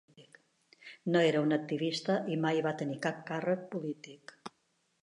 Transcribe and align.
No 1.15 1.21
era 1.33 1.43
un 1.47 1.53
activista 1.59 2.17
i 2.37 2.41
mai 2.47 2.63
va 2.69 2.75
tenir 2.81 2.99
cap 3.07 3.21
càrrec 3.33 3.65
polític. 3.77 4.37